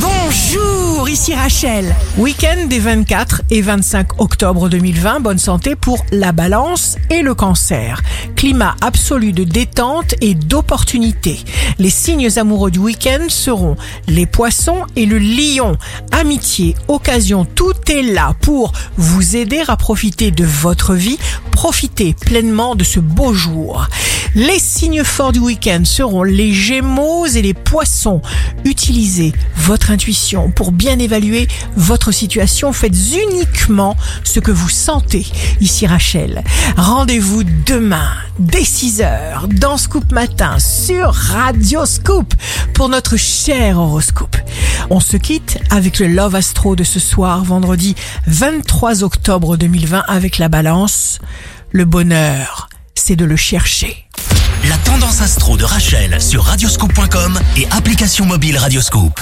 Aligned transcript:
Bonjour, 0.00 1.08
ici 1.08 1.34
Rachel. 1.34 1.94
Week-end 2.18 2.66
des 2.68 2.78
24 2.78 3.42
et 3.50 3.62
25 3.62 4.20
octobre 4.20 4.68
2020, 4.68 5.20
bonne 5.20 5.38
santé 5.38 5.74
pour 5.74 6.04
la 6.12 6.30
balance 6.30 6.96
et 7.10 7.22
le 7.22 7.34
cancer. 7.34 8.00
Climat 8.36 8.76
absolu 8.80 9.32
de 9.32 9.42
détente 9.42 10.14
et 10.20 10.34
d'opportunité. 10.34 11.40
Les 11.78 11.90
signes 11.90 12.28
amoureux 12.38 12.70
du 12.70 12.78
week-end 12.78 13.26
seront 13.28 13.76
les 14.06 14.26
poissons 14.26 14.82
et 14.94 15.06
le 15.06 15.18
lion. 15.18 15.76
Amitié, 16.12 16.76
occasion, 16.86 17.44
tout 17.44 17.74
est 17.88 18.02
là 18.02 18.34
pour 18.40 18.72
vous 18.96 19.36
aider 19.36 19.62
à 19.66 19.76
profiter 19.76 20.30
de 20.30 20.44
votre 20.44 20.94
vie, 20.94 21.18
profiter 21.58 22.14
pleinement 22.14 22.76
de 22.76 22.84
ce 22.84 23.00
beau 23.00 23.34
jour. 23.34 23.88
Les 24.36 24.60
signes 24.60 25.02
forts 25.02 25.32
du 25.32 25.40
week-end 25.40 25.82
seront 25.84 26.22
les 26.22 26.52
gémeaux 26.52 27.26
et 27.26 27.42
les 27.42 27.52
poissons. 27.52 28.22
Utilisez 28.64 29.32
votre 29.56 29.90
intuition 29.90 30.52
pour 30.52 30.70
bien 30.70 31.00
évaluer 31.00 31.48
votre 31.76 32.12
situation. 32.12 32.72
Faites 32.72 32.94
uniquement 32.94 33.96
ce 34.22 34.38
que 34.38 34.52
vous 34.52 34.68
sentez. 34.68 35.26
Ici 35.60 35.84
Rachel. 35.88 36.44
Rendez-vous 36.76 37.42
demain 37.66 38.08
dès 38.38 38.62
6h 38.62 39.48
dans 39.58 39.78
Scoop 39.78 40.12
Matin 40.12 40.60
sur 40.60 41.12
Radio 41.12 41.86
Scoop 41.86 42.34
pour 42.72 42.88
notre 42.88 43.16
cher 43.16 43.80
horoscope. 43.80 44.36
On 44.90 45.00
se 45.00 45.16
quitte 45.16 45.58
avec 45.70 45.98
le 45.98 46.06
Love 46.06 46.36
Astro 46.36 46.76
de 46.76 46.84
ce 46.84 47.00
soir, 47.00 47.42
vendredi 47.42 47.96
23 48.28 49.02
octobre 49.02 49.56
2020 49.56 50.04
avec 50.06 50.38
la 50.38 50.48
balance. 50.48 51.18
Le 51.70 51.84
bonheur, 51.84 52.70
c'est 52.94 53.14
de 53.14 53.26
le 53.26 53.36
chercher. 53.36 54.06
La 54.70 54.78
tendance 54.78 55.20
astro 55.20 55.58
de 55.58 55.64
Rachel 55.64 56.20
sur 56.20 56.44
radioscope.com 56.44 57.38
et 57.58 57.66
application 57.70 58.24
mobile 58.24 58.56
Radioscope. 58.56 59.20